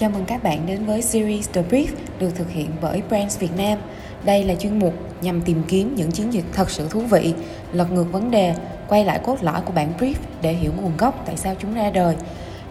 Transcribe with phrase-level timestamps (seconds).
[0.00, 1.86] Chào mừng các bạn đến với series The Brief
[2.18, 3.78] được thực hiện bởi Brands Việt Nam.
[4.24, 7.34] Đây là chuyên mục nhằm tìm kiếm những chiến dịch thật sự thú vị,
[7.72, 8.54] lật ngược vấn đề,
[8.88, 11.90] quay lại cốt lõi của bản brief để hiểu nguồn gốc tại sao chúng ra
[11.90, 12.16] đời.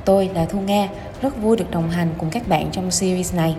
[0.06, 0.90] Tôi là Thu Nga,
[1.22, 3.56] rất vui được đồng hành cùng các bạn trong series này.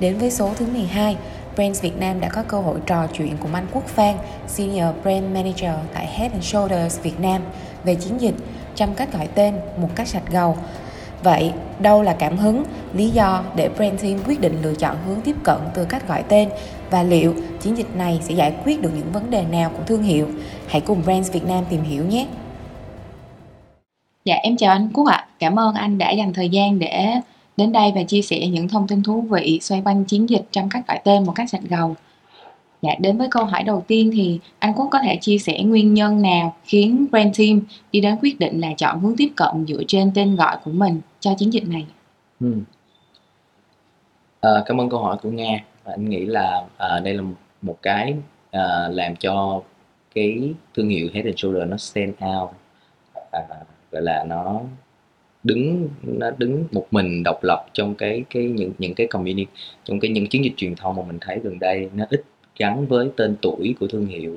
[0.00, 1.16] Đến với số thứ 12,
[1.56, 4.16] Brands Việt Nam đã có cơ hội trò chuyện cùng anh Quốc Phan,
[4.48, 7.42] Senior Brand Manager tại Head and Shoulders Việt Nam
[7.84, 8.34] về chiến dịch
[8.74, 10.56] chăm cách gọi tên một cách sạch gầu
[11.22, 15.20] Vậy, đâu là cảm hứng, lý do để Brand Team quyết định lựa chọn hướng
[15.20, 16.48] tiếp cận từ cách gọi tên
[16.90, 20.02] và liệu chiến dịch này sẽ giải quyết được những vấn đề nào của thương
[20.02, 20.28] hiệu?
[20.66, 22.26] Hãy cùng Brands Việt Nam tìm hiểu nhé!
[24.24, 25.26] Dạ, em chào anh Quốc ạ.
[25.38, 27.12] Cảm ơn anh đã dành thời gian để
[27.56, 30.68] đến đây và chia sẻ những thông tin thú vị xoay quanh chiến dịch trong
[30.68, 31.96] cách gọi tên một cách sạch gầu.
[32.82, 35.94] Dạ, đến với câu hỏi đầu tiên thì anh Quốc có thể chia sẻ nguyên
[35.94, 37.60] nhân nào khiến Brand Team
[37.92, 41.00] đi đến quyết định là chọn hướng tiếp cận dựa trên tên gọi của mình
[41.20, 41.86] cho chiến dịch này?
[42.40, 42.54] Ừ.
[44.40, 45.64] À, cảm ơn câu hỏi của Nga.
[45.84, 47.22] Anh nghĩ là à, đây là
[47.62, 48.14] một cái
[48.50, 49.62] à, làm cho
[50.14, 52.50] cái thương hiệu Head and Shoulder nó stand out,
[53.32, 53.40] à,
[53.90, 54.60] gọi là nó
[55.44, 59.52] đứng nó đứng một mình độc lập trong cái cái những những cái community
[59.84, 62.24] trong cái những chiến dịch truyền thông mà mình thấy gần đây nó ít
[62.58, 64.36] gắn với tên tuổi của thương hiệu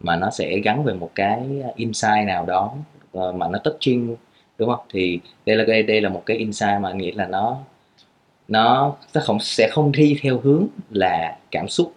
[0.00, 2.72] mà nó sẽ gắn về một cái insight nào đó
[3.12, 4.16] ờ, mà nó touching
[4.58, 4.86] đúng không?
[4.90, 7.56] Thì đây là đây đây là một cái insight mà anh nghĩ là nó
[8.48, 11.92] nó sẽ không sẽ không đi theo hướng là cảm xúc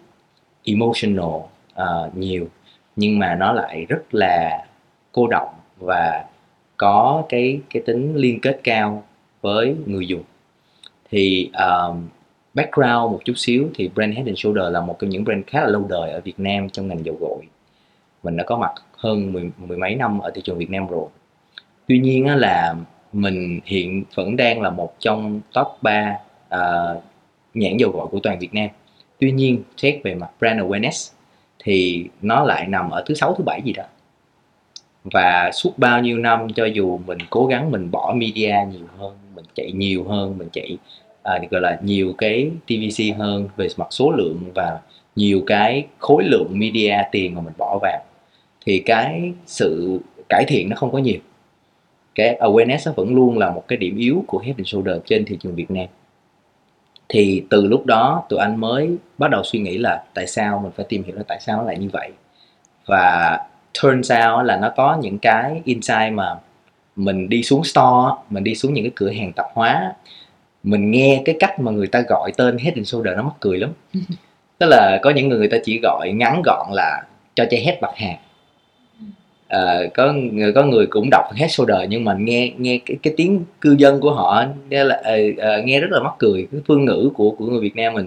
[0.64, 1.34] emotional
[1.74, 2.48] uh, nhiều
[2.96, 4.66] nhưng mà nó lại rất là
[5.12, 6.24] cô động và
[6.76, 9.04] có cái cái tính liên kết cao
[9.40, 10.22] với người dùng.
[11.10, 12.08] Thì um,
[12.56, 15.60] background một chút xíu thì brand Head and Shoulder là một trong những brand khá
[15.60, 17.44] là lâu đời ở Việt Nam trong ngành dầu gội.
[18.22, 21.08] Mình đã có mặt hơn mười, mười mấy năm ở thị trường Việt Nam rồi.
[21.88, 22.74] Tuy nhiên á, là
[23.12, 26.16] mình hiện vẫn đang là một trong top 3 uh,
[26.48, 26.94] à,
[27.54, 28.68] nhãn dầu gội của toàn Việt Nam.
[29.18, 31.12] Tuy nhiên xét về mặt brand awareness
[31.58, 33.84] thì nó lại nằm ở thứ sáu thứ bảy gì đó.
[35.04, 39.16] Và suốt bao nhiêu năm cho dù mình cố gắng mình bỏ media nhiều hơn
[39.34, 40.76] mình chạy nhiều hơn mình chạy
[41.26, 44.78] à, gọi là nhiều cái TVC hơn về mặt số lượng và
[45.16, 48.04] nhiều cái khối lượng media tiền mà mình bỏ vào.
[48.66, 51.18] Thì cái sự cải thiện nó không có nhiều.
[52.14, 55.24] Cái awareness nó vẫn luôn là một cái điểm yếu của Head and Shoulder trên
[55.24, 55.86] thị trường Việt Nam.
[57.08, 60.72] Thì từ lúc đó tụi anh mới bắt đầu suy nghĩ là tại sao mình
[60.76, 62.10] phải tìm hiểu là tại sao nó lại như vậy.
[62.86, 63.38] Và
[63.82, 66.34] turns out là nó có những cái insight mà
[66.96, 69.94] mình đi xuống store mình đi xuống những cái cửa hàng tạp hóa
[70.66, 73.58] mình nghe cái cách mà người ta gọi tên Head and Shoulder nó mắc cười
[73.58, 73.70] lắm.
[74.58, 77.02] Tức là có những người người ta chỉ gọi ngắn gọn là
[77.34, 78.16] cho chai head bạc hạt
[79.48, 83.14] à, có người có người cũng đọc head shoulder nhưng mà nghe nghe cái, cái
[83.16, 86.46] tiếng cư dân của họ nghe là uh, uh, nghe rất là mắc cười.
[86.52, 88.06] Cái phương ngữ của của người Việt Nam mình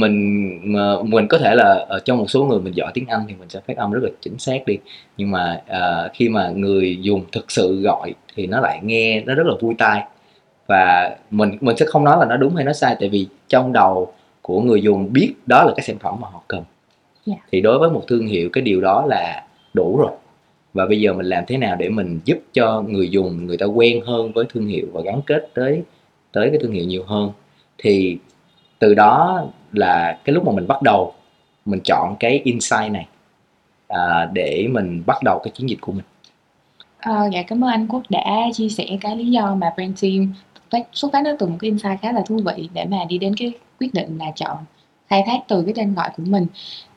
[0.00, 3.24] mình mà mình có thể là ở trong một số người mình giỏi tiếng Anh
[3.28, 4.78] thì mình sẽ phát âm rất là chính xác đi.
[5.16, 9.34] Nhưng mà uh, khi mà người dùng thực sự gọi thì nó lại nghe nó
[9.34, 10.02] rất là vui tai
[10.66, 13.72] và mình mình sẽ không nói là nó đúng hay nó sai tại vì trong
[13.72, 16.64] đầu của người dùng biết đó là cái sản phẩm mà họ cần
[17.26, 17.38] yeah.
[17.40, 17.46] Dạ.
[17.52, 20.12] thì đối với một thương hiệu cái điều đó là đủ rồi
[20.74, 23.66] và bây giờ mình làm thế nào để mình giúp cho người dùng người ta
[23.66, 25.82] quen hơn với thương hiệu và gắn kết tới
[26.32, 27.30] tới cái thương hiệu nhiều hơn
[27.78, 28.18] thì
[28.78, 31.14] từ đó là cái lúc mà mình bắt đầu
[31.64, 33.06] mình chọn cái insight này
[33.88, 36.04] à, để mình bắt đầu cái chiến dịch của mình
[36.98, 40.32] à, dạ cảm ơn anh Quốc đã chia sẻ cái lý do mà brand team
[40.92, 43.34] xuất phát nó từ một cái insight khá là thú vị để mà đi đến
[43.36, 44.56] cái quyết định là chọn
[45.08, 46.46] khai thác từ cái tên gọi của mình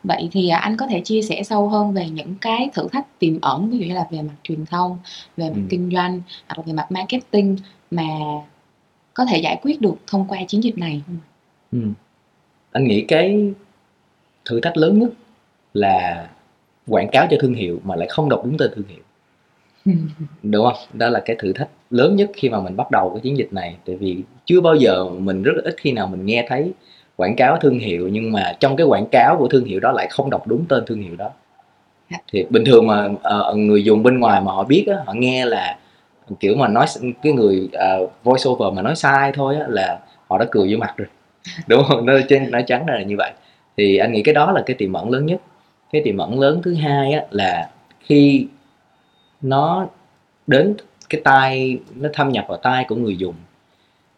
[0.04, 3.20] vậy thì à, anh có thể chia sẻ sâu hơn về những cái thử thách
[3.20, 4.98] tiềm ẩn ví dụ như là về mặt truyền thông
[5.38, 5.62] về mặt ừ.
[5.70, 7.58] kinh doanh hoặc là về mặt marketing
[7.92, 8.08] mà
[9.14, 11.18] có thể giải quyết được thông qua chiến dịch này không
[11.72, 11.80] ừ.
[12.72, 13.54] anh nghĩ cái
[14.46, 15.10] thử thách lớn nhất
[15.74, 16.30] là
[16.88, 19.04] quảng cáo cho thương hiệu mà lại không đọc đúng tên thương hiệu
[20.44, 20.84] đúng không?
[20.94, 23.54] Đó là cái thử thách lớn nhất khi mà mình bắt đầu cái chiến dịch
[23.54, 23.76] này.
[23.86, 26.72] Tại vì chưa bao giờ mình rất ít khi nào mình nghe thấy
[27.16, 30.08] quảng cáo thương hiệu nhưng mà trong cái quảng cáo của thương hiệu đó lại
[30.12, 31.30] không đọc đúng tên thương hiệu đó.
[32.12, 32.18] Dạ.
[32.32, 35.46] thì bình thường mà uh, người dùng bên ngoài mà họ biết á, họ nghe
[35.46, 35.78] là
[36.40, 36.86] kiểu mà nói
[37.24, 37.70] cái người
[38.04, 41.08] uh, voice over mà nói sai thôi á, là họ đã cười vô mặt rồi.
[41.68, 42.06] Đúng không?
[42.06, 43.32] Nó trên nó trắng ra là như vậy.
[43.78, 45.42] Thì anh nghĩ cái đó là cái tiềm ẩn lớn nhất.
[45.92, 47.70] Cái tiềm ẩn lớn thứ hai á, là
[48.00, 48.48] khi
[49.42, 49.88] nó
[50.48, 50.76] đến
[51.10, 53.36] cái tai nó thâm nhập vào tai của người dùng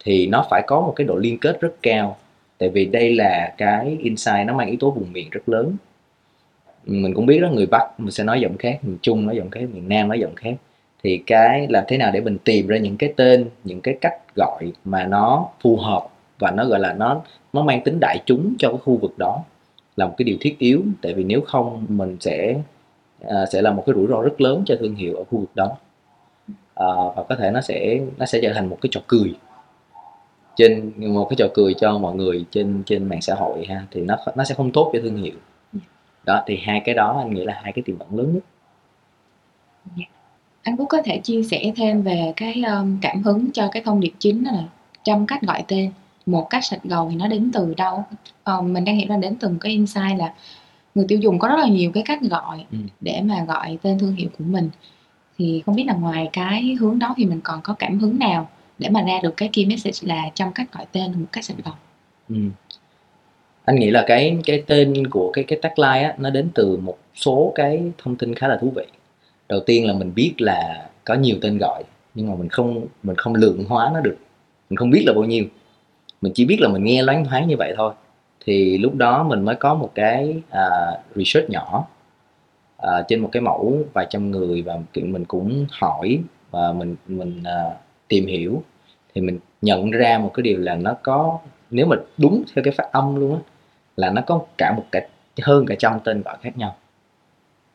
[0.03, 2.17] thì nó phải có một cái độ liên kết rất cao.
[2.57, 5.75] Tại vì đây là cái insight nó mang yếu tố vùng miền rất lớn.
[6.85, 9.49] Mình cũng biết đó, người bắc mình sẽ nói giọng khác miền trung nói giọng
[9.49, 10.53] khác miền nam nói giọng khác.
[11.03, 14.35] Thì cái làm thế nào để mình tìm ra những cái tên, những cái cách
[14.35, 16.07] gọi mà nó phù hợp
[16.39, 17.21] và nó gọi là nó
[17.53, 19.43] nó mang tính đại chúng cho cái khu vực đó
[19.95, 20.83] là một cái điều thiết yếu.
[21.01, 22.55] Tại vì nếu không, mình sẽ
[23.21, 25.55] à, sẽ là một cái rủi ro rất lớn cho thương hiệu ở khu vực
[25.55, 25.77] đó.
[26.75, 29.35] À, và có thể nó sẽ nó sẽ trở thành một cái trò cười.
[30.55, 34.01] Trên một cái trò cười cho mọi người trên trên mạng xã hội ha thì
[34.01, 35.35] nó nó sẽ không tốt cho thương hiệu.
[36.25, 38.43] Đó thì hai cái đó anh nghĩ là hai cái tiềm ẩn lớn nhất.
[39.97, 40.05] Dạ.
[40.63, 43.99] Anh Phúc có thể chia sẻ thêm về cái um, cảm hứng cho cái thông
[43.99, 44.63] điệp chính đó là
[45.03, 45.91] trăm cách gọi tên.
[46.25, 48.03] Một cách sạch gầu thì nó đến từ đâu?
[48.45, 50.33] Um, mình đang hiểu là đến từ một cái insight là
[50.99, 52.77] người tiêu dùng có rất là nhiều cái cách gọi Ừ.
[53.01, 54.69] để mà gọi tên thương hiệu của mình
[55.37, 58.49] thì không biết là ngoài cái hướng đó thì mình còn có cảm hứng nào
[58.79, 61.57] để mà ra được cái key message là trăm cách gọi tên một cách sạch
[61.65, 61.73] gầu
[62.29, 62.35] Ừ.
[63.65, 66.97] Anh nghĩ là cái cái tên của cái cái tagline á nó đến từ một
[67.15, 68.83] số cái thông tin khá là thú vị.
[69.49, 71.83] Đầu tiên là mình biết là có nhiều tên gọi
[72.15, 74.17] nhưng mà mình không mình không lượng hóa nó được.
[74.69, 75.45] Mình không biết là bao nhiêu.
[76.21, 77.93] Mình chỉ biết là mình nghe loáng thoáng như vậy thôi.
[78.45, 80.69] Thì lúc đó mình mới có một cái à,
[81.15, 81.87] research nhỏ
[82.77, 86.19] à, trên một cái mẫu vài trăm người và kiểu mình cũng hỏi
[86.51, 87.63] và mình mình à,
[88.07, 88.63] tìm hiểu.
[89.15, 91.39] Thì mình nhận ra một cái điều là nó có
[91.71, 93.39] nếu mà đúng theo cái phát âm luôn á
[93.97, 95.07] là nó có cả một cả
[95.41, 96.75] hơn cả trăm tên gọi khác nhau.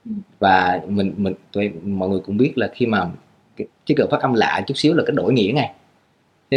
[0.05, 0.13] Ừ.
[0.39, 3.11] và mình mình tụi mọi người cũng biết là khi mà
[3.57, 5.75] cái, cần phát âm lạ chút xíu là cái đổi nghĩa ngay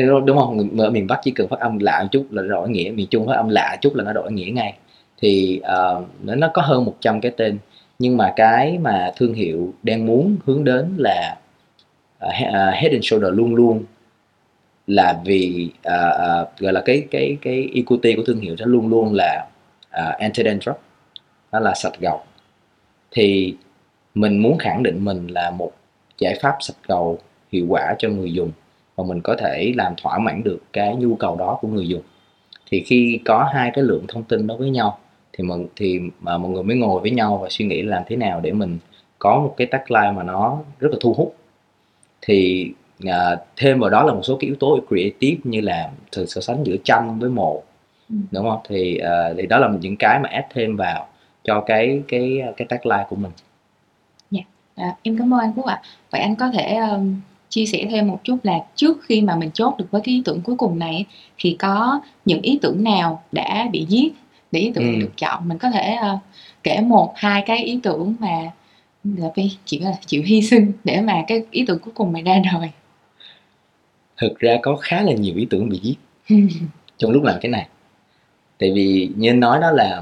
[0.02, 0.58] Thế đúng không?
[0.58, 3.08] Người ở miền Bắc chỉ cần phát âm lạ một chút là đổi nghĩa miền
[3.08, 4.74] Trung phát âm lạ chút là nó đổi nghĩa ngay.
[5.22, 7.58] Thì uh, nó có hơn 100 cái tên.
[8.00, 11.38] Nhưng mà cái mà thương hiệu đang muốn hướng đến là
[12.26, 12.34] uh,
[12.74, 13.84] Head and Shoulder luôn luôn
[14.88, 18.88] là vì uh, uh, gọi là cái cái cái equity của thương hiệu nó luôn
[18.88, 19.48] luôn là
[19.88, 20.74] uh, anti-dandruff.
[21.52, 22.22] Đó là sạch gầu.
[23.12, 23.56] Thì
[24.16, 25.72] mình muốn khẳng định mình là một
[26.18, 27.20] giải pháp sạch gầu
[27.52, 28.52] hiệu quả cho người dùng
[28.98, 32.02] và mình có thể làm thỏa mãn được cái nhu cầu đó của người dùng.
[32.72, 34.98] Thì khi có hai cái lượng thông tin đó với nhau
[35.34, 38.16] thì mình thì mà mọi người mới ngồi với nhau và suy nghĩ làm thế
[38.16, 38.78] nào để mình
[39.20, 41.36] có một cái tagline mà nó rất là thu hút.
[42.22, 42.72] Thì
[43.06, 46.42] à, thêm vào đó là một số cái yếu tố creative như là sự so
[46.42, 47.64] sánh giữa trăm với một
[48.10, 48.16] Ừ.
[48.32, 48.60] đúng không?
[48.70, 51.08] Thì à, thì đó là những cái mà add thêm vào
[51.44, 53.32] cho cái cái cái tagline của mình.
[54.78, 55.82] À, em cảm ơn anh Phúc ạ.
[56.12, 57.16] Vậy anh có thể um,
[57.50, 60.22] chia sẻ thêm một chút là trước khi mà mình chốt được với cái ý
[60.26, 61.06] tưởng cuối cùng này
[61.38, 64.14] thì có những ý tưởng nào đã bị giết
[64.52, 65.00] để ý tưởng Ừ.
[65.00, 65.48] được chọn.
[65.48, 66.20] Mình có thể uh,
[66.64, 68.52] kể một hai cái ý tưởng mà
[69.04, 72.24] là phải chỉ là chịu hy sinh để mà cái ý tưởng cuối cùng này
[72.24, 72.70] ra đời.
[74.18, 75.96] thực ra có khá là nhiều ý tưởng bị giết
[76.98, 77.68] trong lúc làm cái này
[78.58, 80.02] tại vì như anh nói đó là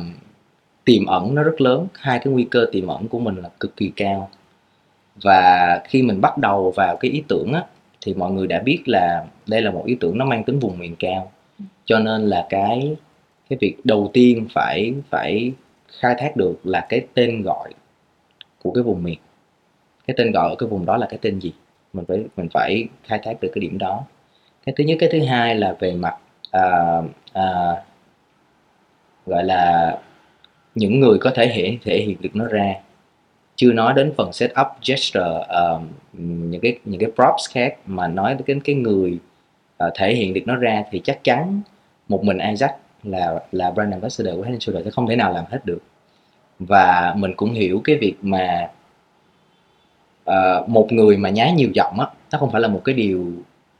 [0.85, 3.75] tiềm ẩn nó rất lớn hai cái nguy cơ tiềm ẩn của mình là cực
[3.77, 4.29] kỳ cao
[5.21, 7.63] và khi mình bắt đầu vào cái ý tưởng á
[8.01, 10.79] thì mọi người đã biết là đây là một ý tưởng nó mang tính vùng
[10.79, 11.31] miền cao.
[11.85, 12.95] Cho nên là cái
[13.49, 15.51] cái việc đầu tiên phải phải
[15.99, 17.73] khai thác được là cái tên gọi
[18.63, 19.19] của cái vùng miền.
[20.07, 21.53] Cái tên gọi ở cái vùng đó là cái tên gì?
[21.93, 24.03] Mình phải mình phải khai thác được cái điểm đó.
[24.65, 26.15] Cái thứ nhất cái thứ hai là về mặt
[26.51, 27.01] à,
[27.33, 27.75] à,
[29.25, 29.97] gọi là
[30.75, 32.73] những người có thể hiện thể hiện được nó ra
[33.55, 35.87] chưa nói đến phần setup gesture um,
[36.51, 39.19] những cái những cái props khác mà nói đến cái người
[39.83, 41.61] uh, thể hiện được nó ra thì chắc chắn
[42.07, 45.45] một mình Isaac là là brand ambassador của Head Shoulders sẽ không thể nào làm
[45.49, 45.79] hết được.
[46.59, 48.69] Và mình cũng hiểu cái việc mà
[50.29, 53.31] uh, một người mà nhái nhiều giọng á nó không phải là một cái điều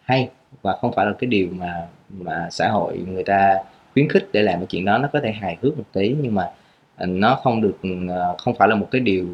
[0.02, 0.30] hay
[0.62, 3.58] và không phải là cái điều mà mà xã hội người ta
[3.94, 4.98] khuyến khích để làm cái chuyện đó.
[4.98, 6.50] Nó có thể hài hước một tí nhưng mà
[7.00, 7.78] nó không được
[8.38, 9.28] không phải là một cái điều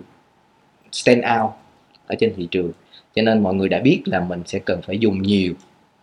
[0.92, 1.52] stand out
[2.08, 2.72] ở trên thị trường.
[3.16, 5.54] Cho nên mọi người đã biết là mình sẽ cần phải dùng nhiều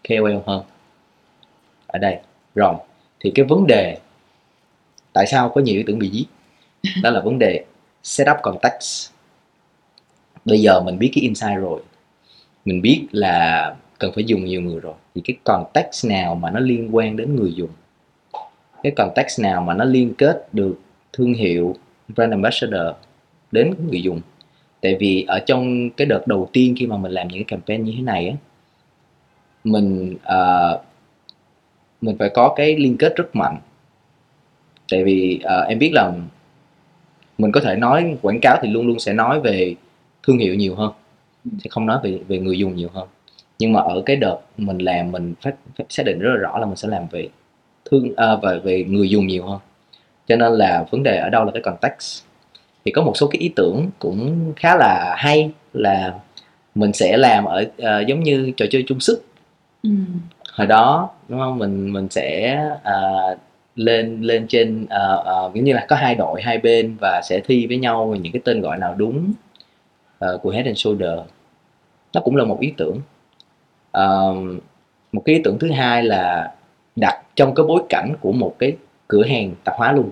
[0.09, 0.63] KOL hơn.
[1.87, 2.19] Ở đây
[2.55, 2.75] rồi
[3.21, 3.99] thì cái vấn đề
[5.13, 6.27] tại sao có nhiều ý tưởng bị giết
[7.03, 7.65] đó là vấn đề
[8.03, 9.11] setup context.
[10.45, 11.81] Bây giờ mình biết cái insight rồi.
[12.65, 14.95] Mình biết là cần phải dùng nhiều người rồi.
[15.15, 17.71] Thì cái context nào mà nó liên quan đến người dùng?
[18.83, 20.81] Cái context nào mà nó liên kết được
[21.13, 21.77] thương hiệu
[22.09, 22.97] brand ambassador
[23.53, 24.21] đến người dùng
[24.81, 27.85] tại vì ở trong cái đợt đầu tiên khi mà mình làm những cái campaign
[27.85, 28.37] như thế này á
[29.65, 30.81] mình uh,
[32.01, 33.57] mình phải có cái liên kết rất mạnh.
[34.91, 36.13] Tại vì uh, em biết là
[37.39, 39.75] mình có thể nói quảng cáo thì luôn luôn sẽ nói về
[40.23, 40.93] thương hiệu nhiều hơn
[41.59, 43.09] sẽ không nói về về người dùng nhiều hơn.
[43.59, 46.59] Nhưng mà ở cái đợt mình làm mình phát, phát xác định rất là rõ
[46.59, 47.29] là mình sẽ làm về
[47.85, 49.61] thương uh, về về người dùng nhiều hơn.
[50.27, 52.25] Cho nên là vấn đề ở đâu là cái context
[52.85, 56.15] thì có một số cái ý tưởng cũng khá là hay là
[56.75, 59.25] mình sẽ làm ở uh, giống như trò chơi chung sức
[59.83, 59.91] ừ.
[60.53, 63.39] hồi đó đúng không mình mình sẽ uh,
[63.75, 67.67] lên lên trên uh, uh, như là có hai đội hai bên và sẽ thi
[67.67, 69.33] với nhau những cái tên gọi nào đúng
[70.25, 71.19] uh, của Head and Shoulder
[72.13, 73.01] nó cũng là một ý tưởng
[73.99, 74.63] uh,
[75.13, 76.53] một cái ý tưởng thứ hai là
[76.97, 78.77] đặt trong cái bối cảnh của một cái
[79.09, 80.11] cửa hàng tạp hóa luôn.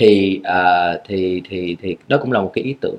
[0.00, 2.98] Thì uh, thì thì thì đó cũng là một cái ý tưởng.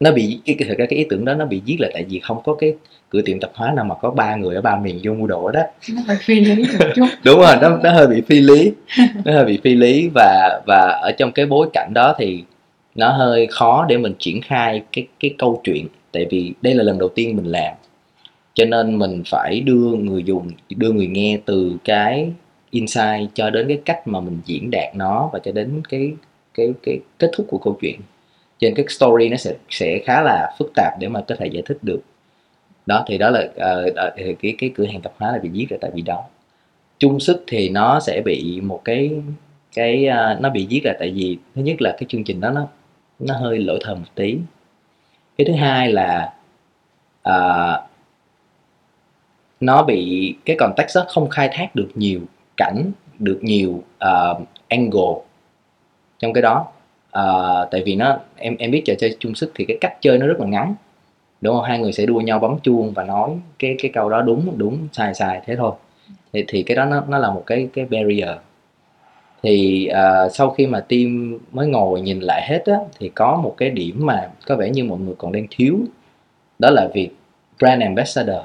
[0.00, 2.20] Nó bị cái thực ra cái ý tưởng đó nó bị giết là tại vì
[2.20, 2.74] không có cái
[3.10, 5.50] cửa tiệm tạp hóa nào mà có ba người ở ba miền vô mua đồ
[5.50, 5.60] đó.
[5.94, 7.06] Nó hơi phi lý một chút.
[7.24, 8.72] Đúng rồi nó nó hơi bị phi lý.
[9.24, 12.44] Nó hơi bị phi lý và và ở trong cái bối cảnh đó thì
[12.94, 15.86] nó hơi khó để mình triển khai cái cái câu chuyện.
[16.12, 17.74] Tại vì đây là lần đầu tiên mình làm.
[18.54, 22.32] Cho nên mình phải đưa người dùng đưa người nghe từ cái
[22.74, 26.12] insight cho đến cái cách mà mình diễn đạt nó và cho đến cái
[26.54, 28.00] cái cái kết thúc của câu chuyện.
[28.58, 31.62] Trên cái story nó sẽ sẽ khá là phức tạp để mà có thể giải
[31.66, 32.00] thích được.
[32.86, 35.78] Đó thì đó là uh, cái cái cửa hàng tạp hóa là bị giết là
[35.80, 36.24] tại vì đó.
[36.98, 39.10] Chung sức thì nó sẽ bị một cái
[39.74, 42.50] cái uh, nó bị giết là tại vì thứ nhất là cái chương trình đó
[42.50, 42.66] nó
[43.18, 44.36] nó hơi lỗi thời một tí.
[45.38, 46.32] Cái thứ hai là
[47.28, 47.90] uh,
[49.60, 52.20] nó bị cái context đó không khai thác được nhiều
[52.56, 53.70] cảnh được nhiều
[54.04, 55.14] uh, angle
[56.18, 56.66] trong cái đó.
[57.18, 60.18] Uh, tại vì nó em em biết trò chơi chung sức thì cái cách chơi
[60.18, 60.74] nó rất là ngắn.
[61.40, 61.64] Đúng không?
[61.64, 64.88] Hai người sẽ đua nhau bấm chuông và nói cái cái câu đó đúng đúng
[64.92, 65.72] sai sai thế thôi.
[66.32, 68.30] Thì, thì cái đó nó nó là một cái cái barrier.
[69.42, 73.54] Thì uh, sau khi mà team mới ngồi nhìn lại hết á thì có một
[73.56, 75.78] cái điểm mà có vẻ như mọi người còn đang thiếu.
[76.58, 77.10] Đó là việc
[77.58, 78.42] brand ambassador.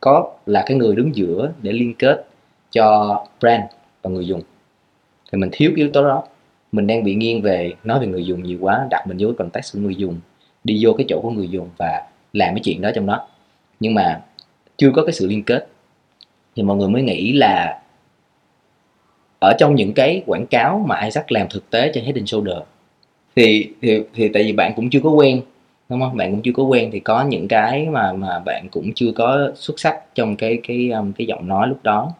[0.00, 2.26] Có là cái người đứng giữa để liên kết
[2.70, 3.62] cho brand
[4.02, 4.42] và người dùng.
[5.32, 6.22] Thì mình thiếu yếu tố đó.
[6.72, 9.36] Mình đang bị nghiêng về nói về người dùng nhiều quá, đặt mình vô cái
[9.38, 10.20] context của người dùng,
[10.64, 13.28] đi vô cái chỗ của người dùng và làm cái chuyện đó trong đó.
[13.80, 14.20] Nhưng mà
[14.76, 15.68] chưa có cái sự liên kết.
[16.56, 17.80] Thì mọi người mới nghĩ là
[19.40, 22.56] ở trong những cái quảng cáo mà Isaac làm thực tế cho Head Shoulder,
[23.36, 25.40] thì thì thì tại vì bạn cũng chưa có quen,
[25.88, 26.16] đúng không?
[26.16, 29.50] Bạn cũng chưa có quen thì có những cái mà mà bạn cũng chưa có
[29.54, 32.12] xuất sắc trong cái cái um, cái giọng nói lúc đó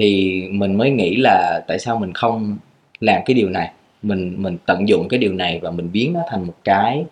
[0.00, 2.58] thì mình mới nghĩ là tại sao mình không
[3.00, 3.72] làm cái điều này?
[4.02, 7.04] Mình mình tận dụng cái điều này và mình biến nó thành một cái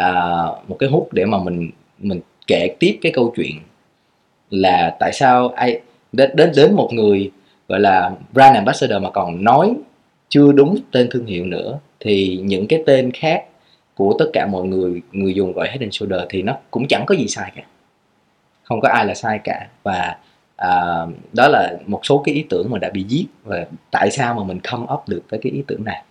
[0.00, 3.56] uh, một cái hút để mà mình mình kể tiếp cái câu chuyện
[4.50, 5.80] là tại sao ai
[6.12, 7.30] đến đến đến một người
[7.68, 9.74] gọi là brand ambassador mà còn nói
[10.28, 13.44] chưa đúng tên thương hiệu nữa thì những cái tên khác
[13.94, 17.06] của tất cả mọi người người dùng gọi Head and Shoulder thì nó cũng chẳng
[17.06, 17.62] có gì sai cả.
[18.62, 20.16] Không có ai là sai cả và
[20.62, 24.34] à, đó là một số cái ý tưởng mà đã bị giết và tại sao
[24.34, 26.02] mà mình come up được với cái ý tưởng này?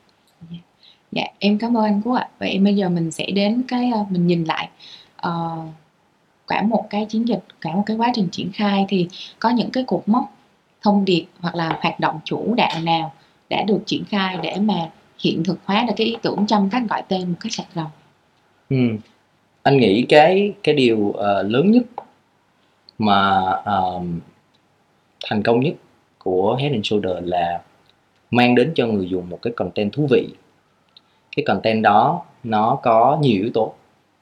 [1.11, 2.29] Dạ em cảm ơn anh Quốc ạ.
[2.39, 4.69] Vậy bây giờ mình sẽ đến cái uh, mình nhìn lại
[5.27, 5.69] uh,
[6.47, 9.07] cả một cái chiến dịch cả một cái quá trình triển khai thì
[9.39, 10.33] có những cái cột mốc
[10.81, 13.13] thông điệp hoặc là hoạt động chủ đạo nào
[13.49, 14.89] đã được triển khai để mà
[15.19, 17.89] hiện thực hóa được cái ý tưởng trong cách gọi tên một cách sạch ròng
[18.69, 18.77] ừ.
[19.63, 21.83] anh nghĩ cái cái điều uh, lớn nhất
[22.99, 24.03] mà uh,
[25.29, 25.73] thành công nhất
[26.17, 27.61] của Head and Shoulder là
[28.31, 30.27] mang đến cho người dùng một cái content thú vị.
[31.35, 33.73] Cái content đó nó có nhiều yếu tố.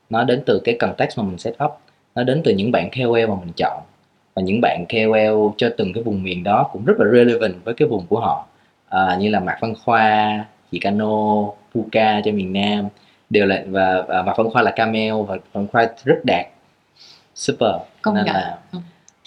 [0.09, 1.71] Nó đến từ cái context mà mình set up
[2.15, 3.83] nó đến từ những bạn KOL mà mình chọn.
[4.35, 7.73] Và những bạn KOL cho từng cái vùng miền đó cũng rất là relevant với
[7.73, 8.47] cái vùng của họ.
[8.89, 12.87] À, như là Mạc Văn Khoa, chị Cano, Puka cho miền Nam
[13.29, 16.45] đều là và, và Mạc Văn Khoa là Camel và Văn Khoa rất đạt.
[17.35, 17.75] Super.
[18.01, 18.57] Công nên là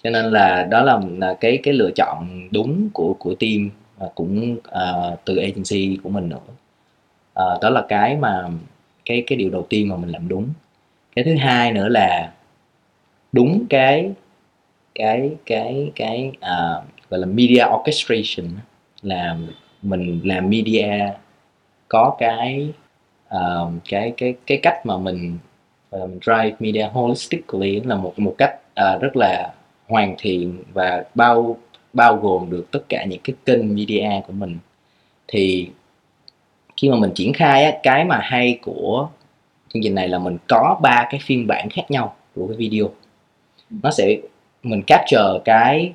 [0.04, 4.08] cho nên là đó là, là cái cái lựa chọn đúng của của team và
[4.14, 6.36] cũng uh, từ agency của mình nữa.
[7.40, 8.48] Uh, đó là cái mà
[9.04, 10.48] cái cái điều đầu tiên mà mình làm đúng.
[11.16, 12.32] Cái thứ hai nữa là
[13.32, 14.12] đúng cái
[14.94, 18.50] cái cái cái uh, gọi là media orchestration
[19.02, 19.36] là
[19.82, 21.12] mình làm media
[21.88, 22.72] có cái
[23.34, 25.38] uh, cái cái cái cách mà mình
[25.96, 29.52] uh, drive media holistically là một một cách uh, rất là
[29.88, 31.56] hoàn thiện và bao
[31.92, 34.58] bao gồm được tất cả những cái kênh media của mình.
[35.28, 35.68] Thì
[36.76, 39.08] khi mà mình triển khai á, cái mà hay của
[39.74, 42.90] chương trình này là mình có ba cái phiên bản khác nhau của cái video.
[43.82, 44.16] Nó sẽ
[44.62, 45.92] mình capture cái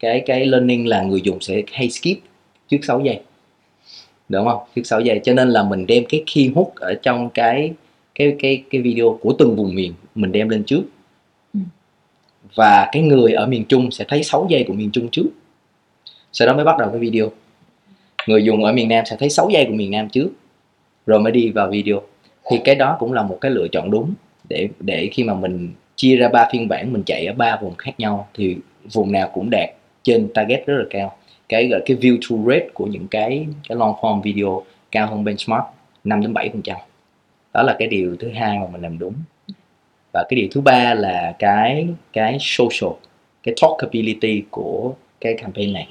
[0.00, 2.18] cái cái learning là người dùng sẽ hay skip
[2.68, 3.20] trước 6 giây.
[4.28, 4.62] Đúng không?
[4.76, 5.20] Trước 6 giây.
[5.24, 7.72] Cho nên là mình đem cái key hook ở trong cái
[8.14, 10.82] cái cái cái video của từng vùng miền mình đem lên trước
[12.54, 15.26] và cái người ở miền Trung sẽ thấy 6 giây của miền Trung trước.
[16.32, 17.30] Sau đó mới bắt đầu cái video.
[18.26, 20.30] Người dùng ở miền Nam sẽ thấy 6 giây của miền Nam trước.
[21.06, 22.02] Rồi mới đi vào video.
[22.50, 24.14] Thì cái đó cũng là một cái lựa chọn đúng
[24.48, 27.74] để để khi mà mình chia ra ba phiên bản, mình chạy ở ba vùng
[27.74, 28.56] khác nhau thì
[28.92, 29.68] vùng nào cũng đạt
[30.02, 31.16] trên target rất là cao.
[31.48, 35.24] Cái gọi cái view to rate của những cái cái long form video cao hơn
[35.24, 35.64] benchmark
[36.04, 36.76] 5 đến 7 phần trăm.
[37.54, 39.14] Đó là cái điều thứ hai mà mình làm đúng
[40.12, 42.92] và cái điều thứ ba là cái cái social
[43.42, 45.88] cái talkability của cái campaign này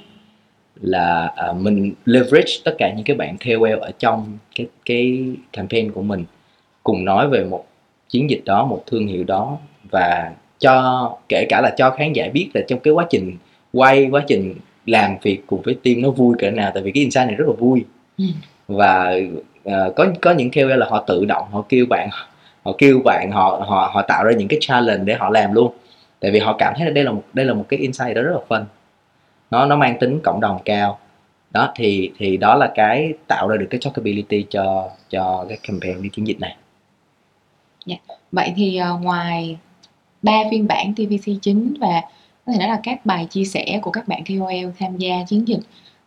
[0.80, 5.92] là uh, mình leverage tất cả những cái bạn KOL ở trong cái cái campaign
[5.92, 6.24] của mình
[6.82, 7.64] cùng nói về một
[8.08, 9.58] chiến dịch đó một thương hiệu đó
[9.90, 13.36] và cho kể cả là cho khán giả biết là trong cái quá trình
[13.72, 14.54] quay quá trình
[14.86, 17.44] làm việc cùng với team nó vui cỡ nào tại vì cái insight này rất
[17.48, 17.84] là vui
[18.18, 18.24] ừ.
[18.68, 19.16] và
[19.68, 22.08] uh, có có những KOL là họ tự động họ kêu bạn
[22.64, 25.72] họ kêu bạn họ họ họ tạo ra những cái challenge để họ làm luôn.
[26.20, 28.22] Tại vì họ cảm thấy là đây là một đây là một cái insight đó
[28.22, 28.64] rất là fun.
[29.50, 30.98] Nó nó mang tính cộng đồng cao.
[31.50, 36.00] Đó thì thì đó là cái tạo ra được cái talkability cho cho cái campaign
[36.00, 36.56] cái chiến dịch này.
[37.86, 38.00] Yeah.
[38.32, 39.58] Vậy thì uh, ngoài
[40.22, 42.02] ba phiên bản TVC chính và
[42.46, 45.48] có thể nói là các bài chia sẻ của các bạn KOL tham gia chiến
[45.48, 45.60] dịch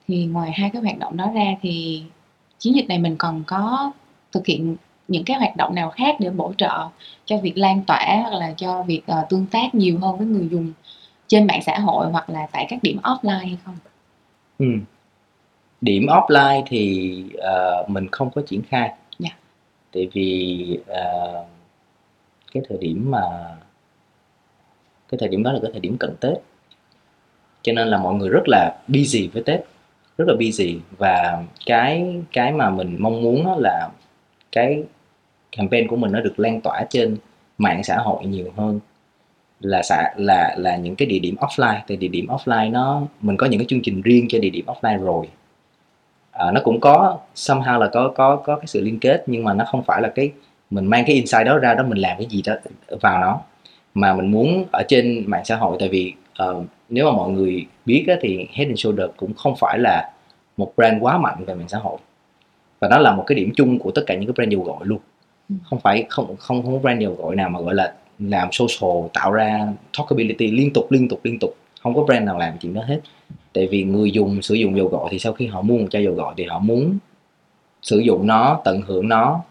[0.07, 2.03] thì ngoài hai cái hoạt động đó ra thì
[2.59, 3.91] chiến dịch này mình còn có
[4.31, 4.75] thực hiện
[5.07, 6.87] những cái hoạt động nào khác để bổ trợ
[7.25, 10.47] cho việc lan tỏa hoặc là cho việc uh, tương tác nhiều hơn với người
[10.51, 10.73] dùng
[11.27, 13.77] trên mạng xã hội hoặc là tại các điểm offline hay không?
[14.59, 14.65] Ừ.
[15.81, 18.87] Điểm offline thì uh, mình không có triển khai.
[18.87, 18.99] Yeah.
[19.19, 19.29] Dạ.
[19.93, 21.47] Tại vì uh,
[22.53, 23.21] cái thời điểm mà
[25.09, 26.37] cái thời điểm đó là cái thời điểm cận Tết
[27.61, 29.61] cho nên là mọi người rất là busy với Tết
[30.17, 33.89] rất là busy và cái cái mà mình mong muốn là
[34.51, 34.83] cái
[35.57, 37.17] campaign của mình nó được lan tỏa trên
[37.57, 38.79] mạng xã hội nhiều hơn.
[39.59, 41.79] Là xã là là những cái địa điểm offline.
[41.87, 44.65] Thì địa điểm offline nó mình có những cái chương trình riêng cho địa điểm
[44.65, 45.29] offline rồi.
[46.31, 49.53] À, nó cũng có somehow là có có có cái sự liên kết nhưng mà
[49.53, 50.31] nó không phải là cái
[50.69, 52.53] mình mang cái insight đó ra đó mình làm cái gì đó
[53.01, 53.39] vào nó.
[53.93, 57.65] Mà mình muốn ở trên mạng xã hội tại vì uh, nếu mà mọi người
[57.85, 60.11] biết á, thì Head and Shoulder cũng không phải là
[60.57, 61.97] một brand quá mạnh về mạng xã hội.
[62.79, 64.79] Và đó là một cái điểm chung của tất cả những cái brand dầu gội
[64.81, 64.99] luôn
[65.63, 69.07] không phải không không không có brand dầu gội nào mà gọi là làm social
[69.13, 71.55] tạo ra talkability liên tục liên tục liên tục.
[71.81, 72.99] Không có brand nào làm chuyện đó hết.
[73.53, 76.03] Tại vì người dùng sử dụng dầu gội thì sau khi họ mua một chai
[76.03, 76.97] dầu gội thì họ muốn
[77.81, 79.41] sử dụng nó tận hưởng nó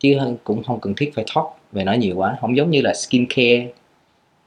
[0.00, 2.36] chứ cũng không cần thiết phải talk về nó nhiều quá.
[2.40, 3.68] Không giống như là skin care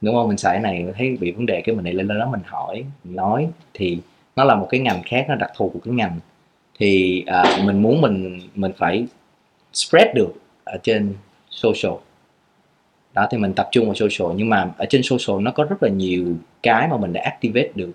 [0.02, 0.28] đúng không?
[0.28, 2.86] Mình xài cái này thấy bị vấn đề cái mình lại lên đó mình hỏi
[3.04, 3.48] mình nói.
[3.74, 3.98] Thì
[4.36, 6.20] nó là một cái ngành khác nó đặc thù của cái ngành.
[6.80, 9.08] Thì à, mình muốn mình mình phải
[9.74, 11.14] spread được ở trên
[11.50, 11.94] social.
[13.14, 14.32] Đó thì mình tập trung vào social.
[14.36, 16.26] Nhưng mà ở trên social nó có rất là nhiều
[16.64, 17.92] cái mà mình đã activate được.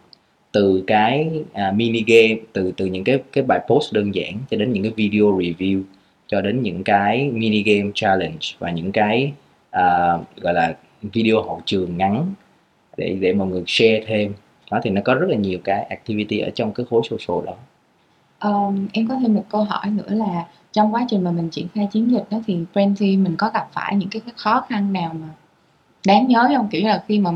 [0.52, 4.57] Từ cái à, mini game từ từ những cái cái bài post đơn giản cho
[4.57, 5.83] đến những cái video review
[6.26, 9.33] cho đến những cái mini game challenge và những cái
[9.70, 12.35] à, gọi là video hậu trường ngắn
[12.96, 14.33] để để mọi người share thêm.
[14.70, 17.54] Đó thì nó có rất là nhiều cái activity ở trong cái khối social đó.
[18.50, 21.68] Um, em có thêm một câu hỏi nữa là trong quá trình mà mình triển
[21.74, 25.14] khai chiến dịch đó thì Prenty mình có gặp phải những cái, khó khăn nào
[25.20, 25.28] mà
[26.07, 26.68] đáng nhớ không?
[26.68, 27.31] Kiểu là khi mà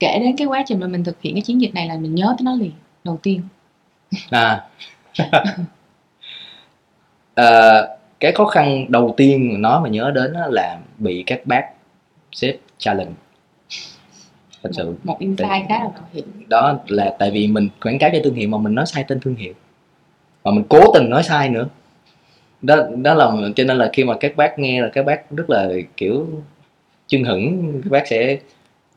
[0.00, 2.14] kể đến cái quá trình mà mình thực hiện cái chiến dịch này là mình
[2.14, 2.72] nhớ tới nó liền
[3.04, 3.42] đầu tiên.
[4.30, 4.64] À.
[7.34, 7.82] À,
[8.20, 11.64] cái khó khăn đầu tiên nó mà nhớ đến là bị các bác
[12.32, 13.12] xếp challenge.
[14.62, 14.84] Thật sự.
[14.86, 18.18] Một, một insight khá là bảo hiểm đó là tại vì mình quảng cáo cho
[18.24, 19.52] thương hiệu mà mình nói sai tên thương hiệu.
[20.44, 21.68] Mà mình cố tình nói sai nữa
[22.64, 25.50] đó đó là cho nên là khi mà các bác nghe là các bác rất
[25.50, 26.26] là kiểu
[27.06, 28.38] chưng hửng các bác sẽ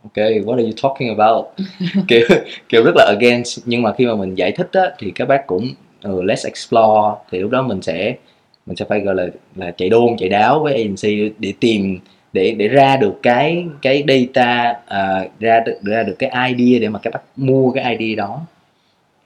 [0.03, 1.45] ok what are you talking about?
[2.07, 2.27] Kiểu
[2.69, 3.59] kiểu rất là against.
[3.65, 5.67] Nhưng mà khi mà mình giải thích á thì các bác cũng
[6.09, 7.15] uh, let's explore.
[7.31, 8.15] Thì lúc đó mình sẽ
[8.65, 11.99] mình sẽ phải gọi là là chạy đôn chạy đáo với agency để tìm
[12.33, 16.89] để để ra được cái cái data uh, ra được ra được cái idea để
[16.89, 18.41] mà các bác mua cái ID đó.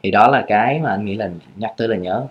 [0.04, 2.25] Thì đó là cái mà anh nghĩ là nhắc tới là nhớ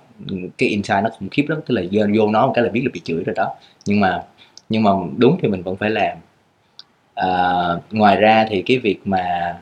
[0.58, 2.82] cái insight nó khủng khiếp lắm tức là vô, vô nó một cái là biết
[2.84, 3.54] là bị chửi rồi đó.
[3.86, 4.22] Nhưng mà
[4.68, 6.16] nhưng mà đúng thì mình vẫn phải làm.
[7.14, 7.28] À,
[7.90, 9.56] ngoài ra thì cái việc mà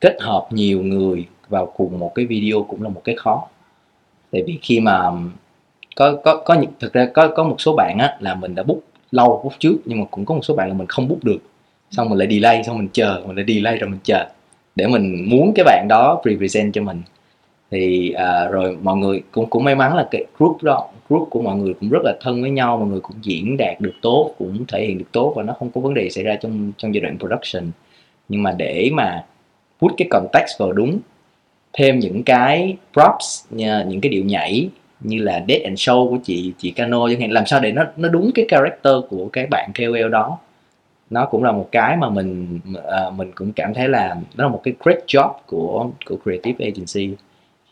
[0.00, 3.48] kết hợp nhiều người vào cùng một cái video cũng là một cái khó.
[4.32, 5.30] Tại vì khi mà um,
[5.96, 8.78] có có có thực ra có có một số bạn á là mình đã book
[9.10, 11.38] lâu book trước nhưng mà cũng có một số bạn là mình không book được.
[11.90, 14.26] Xong mình lại delay xong mình chờ mình lại delay rồi mình chờ.
[14.76, 17.02] Để mình muốn cái bạn đó represent cho mình
[17.74, 21.42] thì uh, rồi mọi người cũng cũng may mắn là cái group đó group của
[21.42, 24.34] mọi người cũng rất là thân với nhau mọi người cũng diễn đạt được tốt
[24.38, 26.94] cũng thể hiện được tốt và nó không có vấn đề xảy ra trong trong
[26.94, 27.70] giai đoạn production.
[28.28, 29.24] Nhưng mà để mà
[29.80, 30.98] put cái context vào đúng
[31.72, 33.44] thêm những cái props
[33.86, 34.68] những cái điệu nhảy
[35.00, 37.84] như là Dead and Show của chị chị Cano chẳng hạn làm sao để nó
[37.96, 40.38] nó đúng cái character của cái bạn KOL đó.
[41.10, 44.48] Nó cũng là một cái mà mình uh, mình cũng cảm thấy là đó là
[44.48, 47.16] một cái great job của của creative agency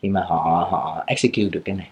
[0.03, 1.87] khi mà họ họ execute được cái này.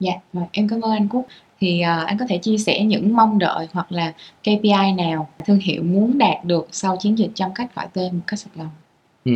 [0.00, 1.24] Dạ, rồi em cảm ơn anh Quốc.
[1.60, 5.58] Thì uh, anh có thể chia sẻ những mong đợi hoặc là KPI nào thương
[5.58, 8.70] hiệu muốn đạt được sau chiến dịch trong cách gọi tên một cách sạch lòng?
[9.24, 9.32] Ừ.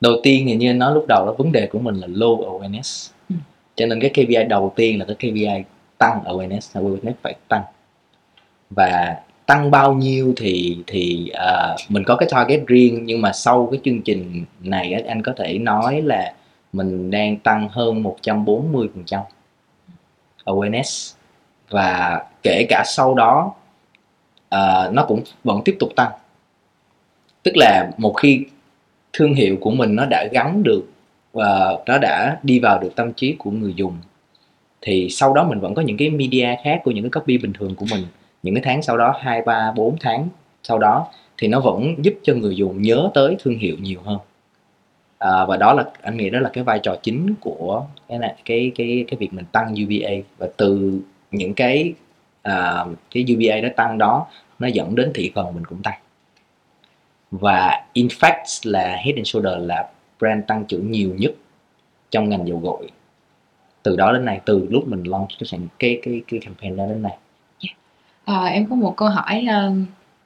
[0.00, 2.60] Đầu tiên thì như anh nói lúc đầu đó vấn đề của mình là low
[2.60, 3.10] awareness.
[3.28, 3.36] Ừ.
[3.74, 5.64] Cho nên cái KPI đầu tiên là cái KPI
[5.98, 7.62] tăng awareness, awareness phải tăng.
[8.70, 13.68] Và tăng bao nhiêu thì thì uh, mình có cái target riêng nhưng mà sau
[13.70, 16.34] cái chương trình này anh có thể nói là
[16.74, 19.22] mình đang tăng hơn 140%
[20.44, 21.14] awareness.
[21.70, 23.54] Và kể cả sau đó
[24.54, 26.12] uh, nó cũng vẫn tiếp tục tăng.
[27.42, 28.46] Tức là một khi
[29.12, 30.82] thương hiệu của mình nó đã gắn được
[31.32, 33.98] và uh, nó đã đi vào được tâm trí của người dùng
[34.82, 37.52] thì sau đó mình vẫn có những cái media khác của những cái copy bình
[37.52, 38.04] thường của mình.
[38.42, 40.28] Những cái tháng sau đó hai ba bốn tháng
[40.62, 41.06] sau đó
[41.38, 44.18] thì nó vẫn giúp cho người dùng nhớ tới thương hiệu nhiều hơn
[45.24, 48.34] à, và đó là anh nghĩ đó là cái vai trò chính của cái này
[48.44, 51.94] cái cái cái việc mình tăng UVA và từ những cái
[52.42, 54.26] à, cái UVA nó tăng đó
[54.58, 55.98] nó dẫn đến thị phần mình cũng tăng.
[57.30, 59.88] Và in fact là Head and Shoulder là
[60.20, 61.32] brand tăng trưởng nhiều nhất
[62.10, 62.90] trong ngành dầu gội.
[63.82, 67.02] Từ đó đến nay từ lúc mình launch cái cái cái, cái campaign đó đến
[67.02, 67.16] nay.
[68.24, 69.76] À, em có một câu hỏi uh,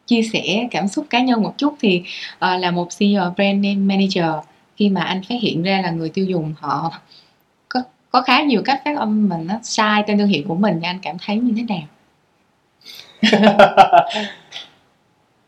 [0.06, 2.02] chia sẻ cảm xúc cá nhân một chút thì
[2.34, 6.08] uh, là một CEO brand name manager khi mà anh phát hiện ra là người
[6.08, 6.92] tiêu dùng họ
[7.68, 10.78] có có khá nhiều cách phát âm mà nó sai tên thương hiệu của mình
[10.80, 11.82] thì anh cảm thấy như thế nào?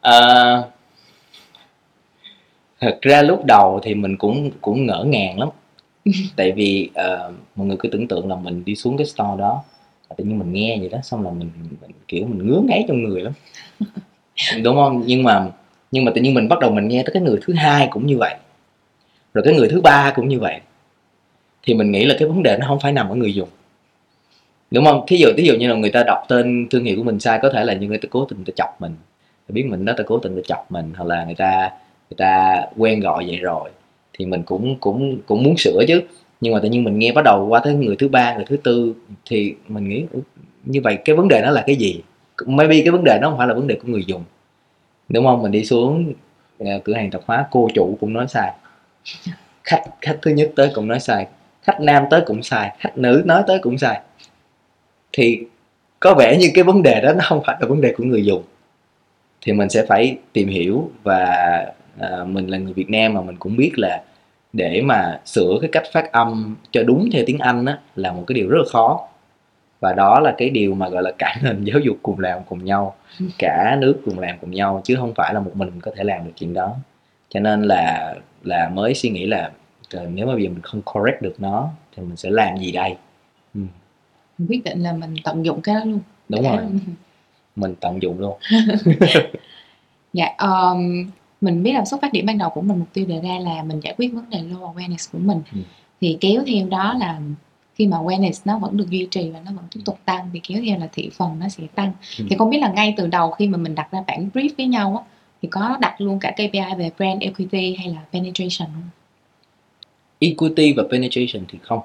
[0.00, 0.14] à,
[2.80, 5.48] thật ra lúc đầu thì mình cũng cũng ngỡ ngàng lắm.
[6.36, 9.62] Tại vì uh, mọi người cứ tưởng tượng là mình đi xuống cái store đó
[10.16, 13.02] tự nhiên mình nghe vậy đó xong là mình, mình kiểu mình ngứa ngáy trong
[13.02, 13.32] người lắm.
[14.62, 15.02] Đúng không?
[15.06, 15.46] Nhưng mà
[15.90, 18.06] nhưng mà tự nhiên mình bắt đầu mình nghe tới cái người thứ hai cũng
[18.06, 18.34] như vậy
[19.34, 20.60] rồi cái người thứ ba cũng như vậy.
[21.62, 23.48] Thì mình nghĩ là cái vấn đề nó không phải nằm ở người dùng.
[24.70, 25.04] Đúng không?
[25.06, 27.38] Thí dụ thí dụ như là người ta đọc tên thương hiệu của mình sai,
[27.42, 28.92] có thể là như người ta cố tình ta chọc mình.
[29.48, 31.70] Biết mình đó, ta cố tình ta chọc mình, hoặc là người ta
[32.10, 33.70] người ta quen gọi vậy rồi,
[34.18, 36.02] thì mình cũng cũng cũng muốn sửa chứ.
[36.40, 38.56] Nhưng mà tự nhiên mình nghe bắt đầu qua tới người thứ ba, người thứ
[38.56, 38.94] tư,
[39.26, 40.04] thì mình nghĩ
[40.64, 42.00] như vậy cái vấn đề nó là cái gì?
[42.46, 44.24] Maybe cái vấn đề nó không phải là vấn đề của người dùng.
[45.08, 45.42] Đúng không?
[45.42, 46.12] Mình đi xuống
[46.58, 48.52] ờ, cửa hàng tạp hóa, cô chủ cũng nói sai
[49.64, 51.26] khách khách thứ nhất tới cũng nói xài,
[51.62, 54.00] khách nam tới cũng xài, khách nữ nói tới cũng xài.
[55.12, 55.46] thì
[56.00, 58.24] có vẻ như cái vấn đề đó nó không phải là vấn đề của người
[58.24, 58.42] dùng.
[59.40, 61.24] Thì mình sẽ phải tìm hiểu và
[61.98, 64.02] à, mình là người Việt Nam mà mình cũng biết là
[64.52, 68.24] để mà sửa cái cách phát âm cho đúng theo tiếng Anh á, là một
[68.26, 69.08] cái điều rất là khó.
[69.80, 72.64] Và đó là cái điều mà gọi là cả nền giáo dục cùng làm cùng
[72.64, 72.94] nhau
[73.38, 76.24] cả nước cùng làm cùng nhau chứ không phải là một mình có thể làm
[76.24, 76.76] được chuyện đó
[77.30, 79.50] cho nên là là mới suy nghĩ là
[79.92, 82.96] nếu mà bây giờ mình không correct được nó thì mình sẽ làm gì đây
[83.54, 83.60] ừ.
[84.38, 86.58] mình quyết định là mình tận dụng cái đó luôn đúng rồi
[87.56, 88.38] mình tận dụng luôn
[90.12, 93.20] dạ um, mình biết là xuất phát điểm ban đầu của mình mục tiêu đề
[93.20, 95.60] ra là mình giải quyết vấn đề low awareness của mình ừ.
[96.00, 97.20] thì kéo theo đó là
[97.74, 100.40] khi mà awareness nó vẫn được duy trì và nó vẫn tiếp tục tăng thì
[100.42, 102.24] kéo theo là thị phần nó sẽ tăng ừ.
[102.30, 104.66] thì không biết là ngay từ đầu khi mà mình đặt ra bản brief với
[104.66, 108.88] nhau á thì có đặt luôn cả KPI về brand equity hay là penetration không?
[110.18, 111.80] Equity và penetration thì không.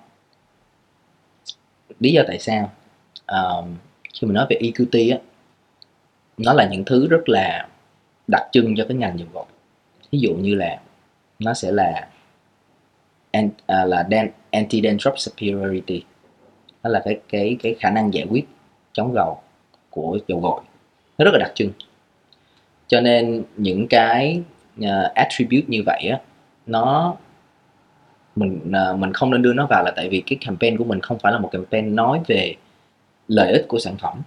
[1.99, 2.71] Lý do tại sao?
[3.27, 3.75] Um,
[4.13, 5.17] khi mình nói về equity á,
[6.37, 7.67] nó là những thứ rất là
[8.27, 9.45] đặc trưng cho cái ngành dầu gội
[10.11, 10.79] ví dụ như là
[11.39, 12.07] nó sẽ là
[13.67, 14.07] à, là
[14.51, 16.03] anti dandruff superiority
[16.83, 18.45] đó là cái cái cái khả năng giải quyết
[18.93, 19.41] chống gầu
[19.89, 20.61] của dầu gội
[21.17, 21.71] nó rất là đặc trưng
[22.87, 24.41] cho nên những cái
[24.79, 26.19] uh, attribute như vậy á
[26.65, 27.15] nó
[28.35, 31.01] mình uh, mình không nên đưa nó vào là tại vì cái campaign của mình
[31.01, 32.55] không phải là một campaign nói về
[33.27, 34.21] lợi ích của sản phẩm.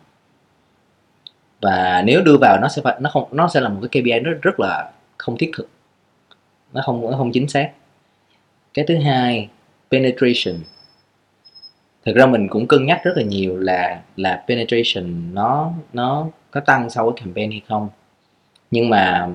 [1.60, 4.18] Và nếu đưa vào nó sẽ phải nó không nó sẽ là một cái KPI
[4.20, 5.68] rất rất là không thiết thực.
[6.72, 7.70] Nó không nó không chính xác.
[8.74, 9.48] Cái thứ hai
[9.90, 10.54] penetration.
[12.04, 16.60] Thực ra mình cũng cân nhắc rất là nhiều là là penetration nó nó có
[16.60, 17.88] tăng sau cái campaign hay không
[18.70, 19.28] nhưng mà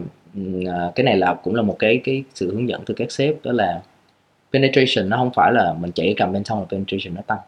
[0.68, 3.36] à, cái này là cũng là một cái cái sự hướng dẫn từ các sếp
[3.44, 3.82] đó là
[4.54, 7.40] penetration nó không phải là mình chạy cái campaign xong là penetration nó tăng.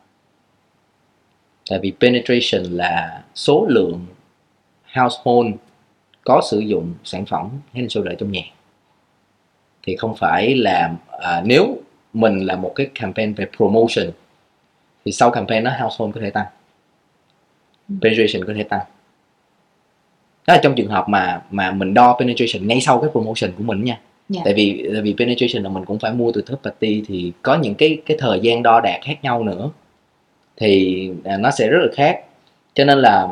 [1.69, 4.05] Tại vì penetration là số lượng
[4.95, 5.55] household
[6.23, 8.43] có sử dụng sản phẩm Head and Shoulder trong nhà.
[9.83, 11.77] Thì không phải là à, nếu
[12.13, 14.11] mình là một cái campaign về promotion
[15.05, 16.45] thì sau campaign đó household có thể tăng
[18.01, 18.85] penetration có thể tăng
[20.47, 23.63] đó là trong trường hợp mà mà mình đo penetration ngay sau cái promotion của
[23.63, 23.99] mình nha.
[24.29, 24.41] Dạ.
[24.45, 27.55] tại vì tại vì penetration là mình cũng phải mua từ third party thì có
[27.55, 29.69] những cái cái thời gian đo đạc khác nhau nữa.
[30.57, 32.19] Thì à, nó sẽ rất là khác.
[32.73, 33.27] Cho nên là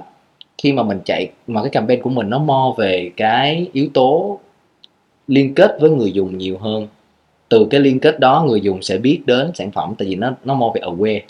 [0.57, 4.39] khi mà mình chạy mà cái campaign của mình nó mo về cái yếu tố
[5.27, 6.87] liên kết với người dùng nhiều hơn.
[7.49, 10.31] Từ cái liên kết đó người dùng sẽ biết đến sản phẩm tại vì nó
[10.43, 11.21] nó mo về aware.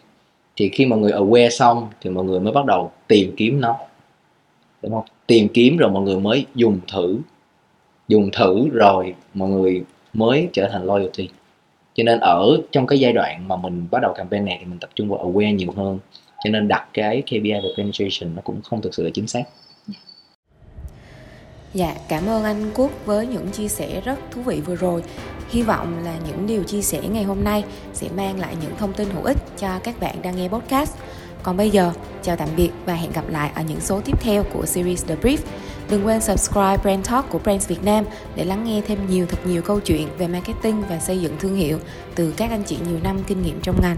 [0.56, 3.78] Thì khi mà người aware xong thì mọi người mới bắt đầu tìm kiếm nó.
[4.82, 7.18] Đúng không tìm kiếm rồi mọi người mới dùng thử
[8.08, 11.30] dùng thử rồi mọi người mới trở thành loyalty
[11.94, 14.80] cho nên ở trong cái giai đoạn mà mình bắt đầu campaign này thì mình
[14.80, 16.00] tập trung vào aware nhiều hơn
[16.44, 19.44] cho nên đặt cái KPI về penetration nó cũng không thực sự là chính xác
[21.74, 25.04] Dạ, cảm ơn anh Quốc với những chia sẻ rất thú vị vừa rồi.
[25.50, 28.94] Hy vọng là những điều chia sẻ ngày hôm nay sẽ mang lại những thông
[28.94, 30.98] tin hữu ích cho các bạn đang nghe podcast.
[31.44, 34.44] Còn bây giờ, chào tạm biệt và hẹn gặp lại ở những số tiếp theo
[34.54, 35.38] của series The Brief.
[35.90, 39.40] Đừng quên subscribe Brand Talk của Brands Việt Nam để lắng nghe thêm nhiều thật
[39.46, 41.80] nhiều câu chuyện về marketing và xây dựng thương hiệu
[42.16, 43.98] từ các anh chị nhiều năm kinh nghiệm trong ngành.